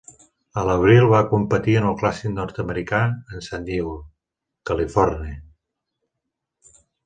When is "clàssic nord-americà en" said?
1.99-3.45